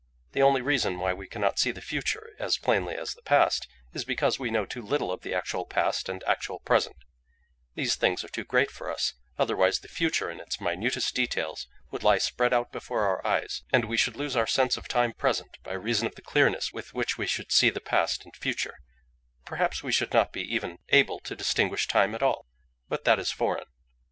[0.31, 4.03] The only reason why we cannot see the future as plainly as the past, is
[4.03, 6.95] because we know too little of the actual past and actual present;
[7.75, 12.01] these things are too great for us, otherwise the future, in its minutest details, would
[12.01, 15.59] lie spread out before our eyes, and we should lose our sense of time present
[15.61, 18.77] by reason of the clearness with which we should see the past and future;
[19.45, 22.47] perhaps we should not be even able to distinguish time at all;
[22.89, 23.67] but that is foreign.